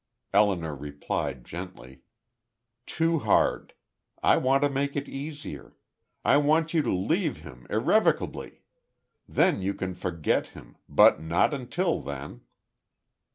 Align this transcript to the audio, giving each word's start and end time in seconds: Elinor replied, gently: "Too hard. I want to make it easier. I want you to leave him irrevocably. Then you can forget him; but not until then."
Elinor 0.33 0.73
replied, 0.75 1.45
gently: 1.45 2.01
"Too 2.87 3.19
hard. 3.19 3.75
I 4.23 4.35
want 4.35 4.63
to 4.63 4.67
make 4.71 4.95
it 4.95 5.07
easier. 5.07 5.75
I 6.25 6.37
want 6.37 6.73
you 6.73 6.81
to 6.81 6.91
leave 6.91 7.41
him 7.41 7.67
irrevocably. 7.69 8.61
Then 9.29 9.61
you 9.61 9.75
can 9.75 9.93
forget 9.93 10.47
him; 10.57 10.75
but 10.89 11.21
not 11.21 11.53
until 11.53 12.01
then." 12.01 12.41